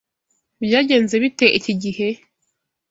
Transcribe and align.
Byagenze 0.65 1.15
bite 1.23 1.45
iki 1.59 1.73
gihe? 1.81 2.07